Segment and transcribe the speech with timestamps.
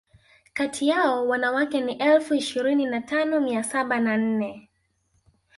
[0.53, 4.69] Kati yao wanawake ni elfu ishirini na tano mia saba na nne